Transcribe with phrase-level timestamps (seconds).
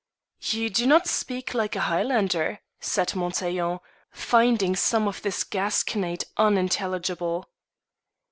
[0.49, 7.47] "You do not speak like a Highlander," said Montaiglon, finding some of this gasconade unintelligible.